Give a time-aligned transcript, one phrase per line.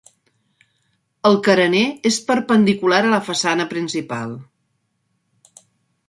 [1.29, 4.33] El carener és perpendicular a la façana principal.